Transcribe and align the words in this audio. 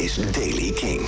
is 0.00 0.14
Daily 0.32 0.72
King. 0.72 1.00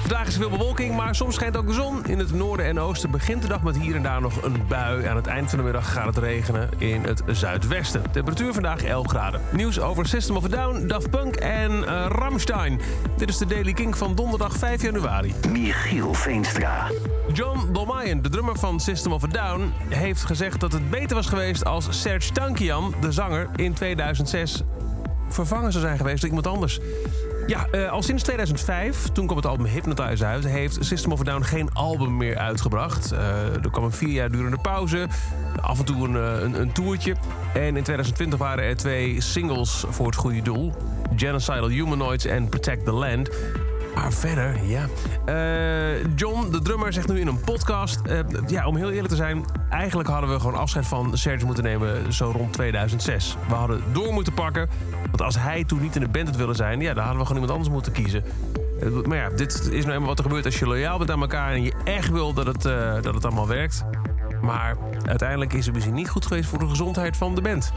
Vandaag 0.00 0.26
is 0.26 0.34
er 0.34 0.40
veel 0.40 0.50
bewolking, 0.50 0.96
maar 0.96 1.14
soms 1.14 1.34
schijnt 1.34 1.56
ook 1.56 1.66
de 1.66 1.72
zon. 1.72 2.06
In 2.06 2.18
het 2.18 2.32
noorden 2.32 2.66
en 2.66 2.80
oosten 2.80 3.10
begint 3.10 3.42
de 3.42 3.48
dag 3.48 3.62
met 3.62 3.78
hier 3.78 3.96
en 3.96 4.02
daar 4.02 4.20
nog 4.20 4.42
een 4.42 4.66
bui. 4.68 5.06
Aan 5.06 5.16
het 5.16 5.26
eind 5.26 5.48
van 5.48 5.58
de 5.58 5.64
middag 5.64 5.92
gaat 5.92 6.06
het 6.06 6.18
regenen 6.18 6.68
in 6.78 7.02
het 7.02 7.22
zuidwesten. 7.26 8.02
Temperatuur 8.10 8.52
vandaag 8.52 8.82
11 8.82 9.06
graden. 9.06 9.40
Nieuws 9.52 9.80
over 9.80 10.06
System 10.06 10.36
of 10.36 10.44
a 10.44 10.48
Down, 10.48 10.86
Daft 10.86 11.10
Punk 11.10 11.36
en 11.36 11.70
uh, 11.70 12.06
Ramstein. 12.08 12.80
Dit 13.16 13.28
is 13.28 13.36
de 13.36 13.46
Daily 13.46 13.72
King 13.72 13.96
van 13.96 14.14
donderdag 14.14 14.56
5 14.56 14.82
januari. 14.82 15.34
Michiel 15.48 16.14
Veenstra. 16.14 16.90
John 17.32 17.72
Dolmayan, 17.72 18.22
de 18.22 18.28
drummer 18.28 18.58
van 18.58 18.80
System 18.80 19.12
of 19.12 19.24
a 19.24 19.26
Down... 19.26 19.72
heeft 19.88 20.24
gezegd 20.24 20.60
dat 20.60 20.72
het 20.72 20.90
beter 20.90 21.16
was 21.16 21.26
geweest 21.26 21.64
als 21.64 21.86
Serge 21.90 22.32
Tankian, 22.32 22.94
de 23.00 23.12
zanger, 23.12 23.48
in 23.56 23.72
2006 23.72 24.62
vervangen 25.28 25.72
zou 25.72 25.84
zijn 25.84 25.96
geweest 25.96 26.20
door 26.20 26.28
iemand 26.28 26.46
anders. 26.46 26.80
Ja, 27.46 27.66
uh, 27.72 27.90
al 27.90 28.02
sinds 28.02 28.22
2005, 28.22 29.08
toen 29.08 29.24
kwam 29.24 29.36
het 29.36 29.46
album 29.46 29.66
Hypnotize 29.66 30.24
uit... 30.24 30.44
heeft 30.44 30.76
System 30.80 31.12
of 31.12 31.20
a 31.20 31.24
Down 31.24 31.42
geen 31.42 31.72
album 31.72 32.16
meer 32.16 32.38
uitgebracht. 32.38 33.12
Uh, 33.12 33.18
er 33.64 33.70
kwam 33.70 33.84
een 33.84 33.92
vier 33.92 34.08
jaar 34.08 34.30
durende 34.30 34.58
pauze, 34.58 35.06
af 35.60 35.78
en 35.78 35.84
toe 35.84 36.08
een, 36.08 36.14
uh, 36.14 36.42
een, 36.42 36.60
een 36.60 36.72
toertje. 36.72 37.16
En 37.54 37.76
in 37.76 37.82
2020 37.82 38.38
waren 38.38 38.64
er 38.64 38.76
twee 38.76 39.20
singles 39.20 39.84
voor 39.88 40.06
het 40.06 40.16
goede 40.16 40.42
doel. 40.42 40.72
Genocidal 41.16 41.68
Humanoids 41.68 42.24
en 42.24 42.48
Protect 42.48 42.84
the 42.84 42.92
Land. 42.92 43.30
Maar 43.98 44.12
verder, 44.12 44.56
ja. 44.64 44.86
Uh, 45.28 46.04
John, 46.16 46.50
de 46.50 46.62
drummer, 46.62 46.92
zegt 46.92 47.08
nu 47.08 47.20
in 47.20 47.26
een 47.26 47.40
podcast... 47.40 48.00
Uh, 48.06 48.18
ja, 48.46 48.66
om 48.66 48.76
heel 48.76 48.90
eerlijk 48.90 49.08
te 49.08 49.16
zijn... 49.16 49.44
eigenlijk 49.70 50.08
hadden 50.08 50.30
we 50.30 50.40
gewoon 50.40 50.54
afscheid 50.54 50.86
van 50.86 51.18
Serge 51.18 51.44
moeten 51.44 51.64
nemen... 51.64 52.12
zo 52.12 52.32
rond 52.36 52.52
2006. 52.52 53.36
We 53.48 53.54
hadden 53.54 53.82
door 53.92 54.12
moeten 54.12 54.32
pakken. 54.32 54.68
Want 55.04 55.22
als 55.22 55.38
hij 55.38 55.64
toen 55.64 55.80
niet 55.80 55.94
in 55.94 56.00
de 56.00 56.08
band 56.08 56.26
had 56.26 56.36
willen 56.36 56.54
zijn... 56.54 56.80
ja, 56.80 56.94
dan 56.94 57.04
hadden 57.04 57.20
we 57.20 57.26
gewoon 57.26 57.42
iemand 57.42 57.58
anders 57.58 57.74
moeten 57.74 57.92
kiezen. 57.92 58.24
Uh, 58.82 59.04
maar 59.04 59.16
ja, 59.16 59.28
dit 59.28 59.68
is 59.72 59.84
nou 59.84 59.94
eenmaal 59.94 60.08
wat 60.08 60.18
er 60.18 60.24
gebeurt 60.24 60.44
als 60.44 60.58
je 60.58 60.66
loyaal 60.66 60.98
bent 60.98 61.10
aan 61.10 61.20
elkaar... 61.20 61.52
en 61.52 61.62
je 61.62 61.72
echt 61.84 62.10
wil 62.10 62.32
dat 62.32 62.46
het, 62.46 62.62
dat 63.02 63.14
het 63.14 63.24
allemaal 63.24 63.48
werkt. 63.48 63.84
Maar 64.42 64.76
uiteindelijk 65.06 65.52
is 65.52 65.64
het 65.64 65.74
misschien 65.74 65.94
niet 65.94 66.10
goed 66.10 66.26
geweest... 66.26 66.48
voor 66.48 66.58
de 66.58 66.68
gezondheid 66.68 67.16
van 67.16 67.34
de 67.34 67.40
band. 67.40 67.72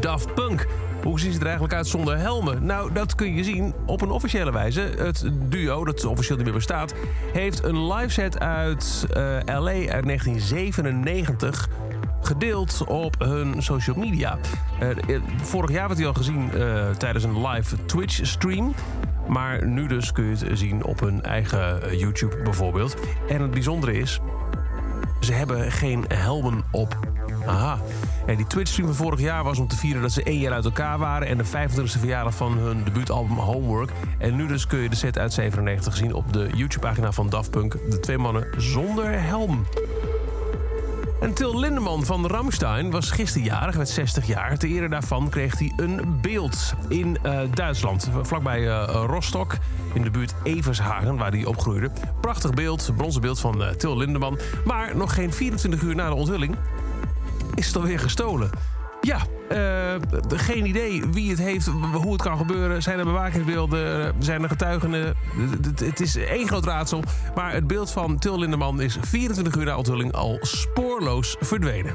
Daft 0.00 0.34
Punk 0.34 0.66
hoe 1.02 1.20
zien 1.20 1.32
ze 1.32 1.38
er 1.38 1.44
eigenlijk 1.44 1.74
uit 1.74 1.86
zonder 1.86 2.18
helmen? 2.18 2.66
Nou, 2.66 2.92
dat 2.92 3.14
kun 3.14 3.34
je 3.34 3.44
zien 3.44 3.74
op 3.86 4.00
een 4.00 4.10
officiële 4.10 4.52
wijze. 4.52 4.80
Het 4.80 5.30
duo, 5.48 5.84
dat 5.84 6.04
officieel 6.04 6.36
niet 6.36 6.46
meer 6.46 6.54
bestaat... 6.54 6.94
heeft 7.32 7.64
een 7.64 7.92
live 7.92 8.12
set 8.12 8.38
uit 8.38 9.06
uh, 9.10 9.38
L.A. 9.44 9.92
uit 9.92 10.04
1997 10.04 11.68
gedeeld 12.20 12.84
op 12.86 13.14
hun 13.18 13.62
social 13.62 13.96
media. 13.96 14.38
Uh, 14.82 15.18
vorig 15.42 15.70
jaar 15.70 15.86
werd 15.86 15.98
hij 15.98 16.08
al 16.08 16.14
gezien 16.14 16.50
tijdens 16.98 17.24
een 17.24 17.46
live 17.46 17.84
Twitch-stream... 17.84 18.74
Maar 19.28 19.66
nu 19.66 19.86
dus 19.86 20.12
kun 20.12 20.24
je 20.24 20.36
het 20.36 20.58
zien 20.58 20.84
op 20.84 21.00
hun 21.00 21.22
eigen 21.22 21.96
YouTube 21.96 22.42
bijvoorbeeld. 22.42 22.96
En 23.28 23.40
het 23.40 23.50
bijzondere 23.50 23.98
is, 23.98 24.20
ze 25.20 25.32
hebben 25.32 25.72
geen 25.72 26.04
helmen 26.08 26.64
op. 26.70 27.15
Aha. 27.46 27.78
En 28.26 28.36
die 28.36 28.46
Twitch-stream 28.46 28.86
van 28.86 28.96
vorig 28.96 29.20
jaar 29.20 29.44
was 29.44 29.58
om 29.58 29.68
te 29.68 29.76
vieren 29.76 30.02
dat 30.02 30.12
ze 30.12 30.22
één 30.22 30.38
jaar 30.38 30.52
uit 30.52 30.64
elkaar 30.64 30.98
waren... 30.98 31.28
en 31.28 31.38
de 31.38 31.44
25e 31.44 31.98
verjaardag 31.98 32.34
van 32.34 32.58
hun 32.58 32.84
debuutalbum 32.84 33.36
Homework. 33.36 33.90
En 34.18 34.36
nu 34.36 34.46
dus 34.46 34.66
kun 34.66 34.78
je 34.78 34.88
de 34.88 34.96
set 34.96 35.18
uit 35.18 35.32
97 35.32 35.96
zien 35.96 36.14
op 36.14 36.32
de 36.32 36.48
YouTube-pagina 36.54 37.12
van 37.12 37.28
Daft 37.28 37.50
Punk. 37.50 37.72
De 37.90 38.00
twee 38.00 38.18
mannen 38.18 38.46
zonder 38.56 39.22
helm. 39.22 39.66
En 41.20 41.34
Til 41.34 41.58
Lindeman 41.58 42.04
van 42.04 42.26
Ramstein 42.26 42.90
was 42.90 43.10
gisterjarig, 43.10 43.76
werd 43.76 43.88
60 43.88 44.26
jaar. 44.26 44.58
Ter 44.58 44.68
ere 44.68 44.88
daarvan 44.88 45.28
kreeg 45.28 45.58
hij 45.58 45.72
een 45.76 46.18
beeld 46.20 46.74
in 46.88 47.18
uh, 47.22 47.40
Duitsland. 47.54 48.10
Vlakbij 48.22 48.60
uh, 48.60 49.04
Rostock, 49.06 49.56
in 49.94 50.02
de 50.02 50.10
buurt 50.10 50.34
Evershagen, 50.42 51.16
waar 51.16 51.30
hij 51.30 51.44
opgroeide. 51.44 51.90
Prachtig 52.20 52.50
beeld, 52.50 52.90
bronzen 52.96 53.20
beeld 53.20 53.40
van 53.40 53.62
uh, 53.62 53.68
Til 53.68 53.96
Lindeman. 53.96 54.38
Maar 54.64 54.96
nog 54.96 55.14
geen 55.14 55.32
24 55.32 55.82
uur 55.82 55.94
na 55.94 56.08
de 56.08 56.14
onthulling 56.14 56.56
is 57.54 57.66
het 57.66 57.76
alweer 57.76 57.98
gestolen. 57.98 58.50
Ja, 59.00 59.18
uh, 59.52 59.94
geen 60.28 60.66
idee 60.66 61.02
wie 61.10 61.30
het 61.30 61.38
heeft, 61.38 61.66
hoe 61.92 62.12
het 62.12 62.22
kan 62.22 62.36
gebeuren. 62.36 62.82
Zijn 62.82 62.98
er 62.98 63.04
bewakingsbeelden, 63.04 64.14
zijn 64.18 64.42
er 64.42 64.48
getuigen? 64.48 64.92
Het 65.84 66.00
is 66.00 66.16
één 66.16 66.46
groot 66.46 66.64
raadsel. 66.64 67.02
Maar 67.34 67.52
het 67.52 67.66
beeld 67.66 67.90
van 67.90 68.18
Til 68.18 68.38
Lindeman 68.38 68.80
is 68.80 68.98
24 69.00 69.54
uur 69.54 69.64
na 69.64 69.76
onthulling 69.76 70.12
al 70.12 70.38
spoorloos 70.40 71.36
verdwenen. 71.40 71.94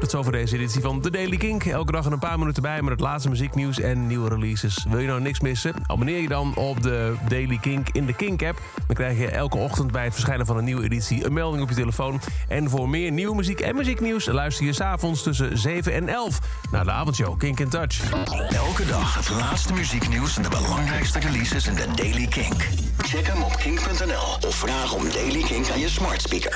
Tot 0.00 0.10
zover 0.10 0.32
deze 0.32 0.54
editie 0.54 0.80
van 0.80 1.00
The 1.00 1.10
Daily 1.10 1.36
Kink. 1.36 1.64
Elke 1.64 1.92
dag 1.92 2.04
een 2.04 2.18
paar 2.18 2.38
minuten 2.38 2.62
bij 2.62 2.82
met 2.82 2.90
het 2.90 3.00
laatste 3.00 3.28
muzieknieuws 3.28 3.80
en 3.80 4.06
nieuwe 4.06 4.28
releases. 4.28 4.84
Wil 4.88 4.98
je 4.98 5.06
nou 5.06 5.20
niks 5.20 5.40
missen? 5.40 5.74
Abonneer 5.86 6.20
je 6.20 6.28
dan 6.28 6.54
op 6.54 6.82
de 6.82 7.14
Daily 7.28 7.58
Kink 7.58 7.88
in 7.92 8.06
de 8.06 8.12
Kink-app. 8.12 8.60
Dan 8.86 8.96
krijg 8.96 9.18
je 9.18 9.28
elke 9.28 9.56
ochtend 9.58 9.92
bij 9.92 10.04
het 10.04 10.12
verschijnen 10.12 10.46
van 10.46 10.56
een 10.56 10.64
nieuwe 10.64 10.84
editie 10.84 11.24
een 11.24 11.32
melding 11.32 11.62
op 11.62 11.68
je 11.68 11.74
telefoon. 11.74 12.20
En 12.48 12.70
voor 12.70 12.88
meer 12.88 13.10
nieuwe 13.10 13.34
muziek 13.34 13.60
en 13.60 13.76
muzieknieuws 13.76 14.26
luister 14.26 14.64
je 14.64 14.72
s'avonds 14.72 15.22
tussen 15.22 15.58
7 15.58 15.92
en 15.92 16.08
11 16.08 16.38
naar 16.70 16.84
de 16.84 16.90
avondshow 16.90 17.38
Kink 17.38 17.60
in 17.60 17.68
Touch. 17.68 18.10
Elke 18.50 18.86
dag 18.86 19.14
het 19.14 19.30
laatste 19.30 19.72
muzieknieuws 19.72 20.36
en 20.36 20.42
de 20.42 20.48
belangrijkste 20.48 21.18
releases 21.18 21.66
in 21.66 21.74
de 21.74 21.86
Daily 21.94 22.26
Kink. 22.26 22.68
Check 22.98 23.26
hem 23.26 23.42
op 23.42 23.56
kink.nl 23.56 24.48
of 24.48 24.54
vraag 24.54 24.94
om 24.94 25.10
Daily 25.12 25.42
Kink 25.42 25.70
aan 25.70 25.80
je 25.80 25.88
smart 25.88 26.22
speaker. 26.22 26.48